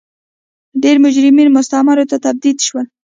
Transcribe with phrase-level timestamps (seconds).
[0.81, 2.85] ډېری مجرمین مستعمرو ته تبعید شول.